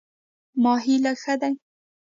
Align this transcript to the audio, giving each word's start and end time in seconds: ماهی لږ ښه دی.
ماهی 0.63 0.95
لږ 1.03 1.17
ښه 1.23 1.35
دی. 1.41 1.53